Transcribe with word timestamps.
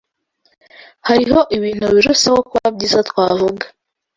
Hariho 1.07 1.39
ibintu 1.57 1.85
biruseho 1.95 2.39
kuba 2.49 2.67
byiza 2.75 2.99
twavuga 3.09 3.65